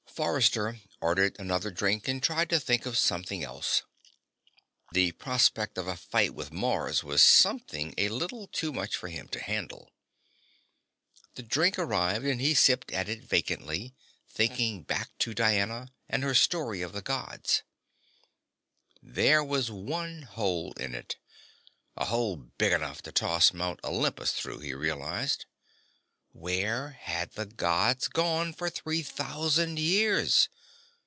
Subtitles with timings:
[0.13, 3.83] Forrester ordered another drink and tried to think about something else.
[4.91, 9.29] The prospect of a fight with Mars was sometimes a little too much for him
[9.29, 9.89] to handle.
[11.35, 13.95] The drink arrived and he sipped at it vacantly,
[14.29, 17.63] thinking back to Diana and her story of the Gods.
[19.01, 21.15] There was one hole in it
[21.95, 25.45] a hole big enough to toss Mount Olympus through, he realized.
[26.33, 30.47] Where had the Gods gone for three thousand years?